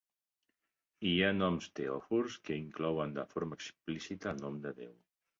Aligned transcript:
Hi 1.09 1.11
ha 1.25 1.27
noms 1.39 1.67
teòfors 1.79 2.37
que 2.49 2.57
inclouen 2.61 3.13
de 3.17 3.25
forma 3.33 3.59
explícita 3.61 4.33
el 4.33 4.41
nom 4.47 4.57
de 4.65 4.73
Déu. 4.81 4.97